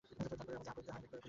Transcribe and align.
তার 0.09 0.37
পরে 0.39 0.55
আর 0.55 0.63
যাহা 0.65 0.73
করিতে 0.75 0.91
হয় 0.91 1.01
করিব। 1.03 1.19